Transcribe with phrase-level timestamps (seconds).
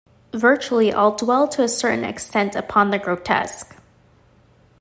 [0.33, 3.75] Virtually all dwell to a certain extent upon the grotesque.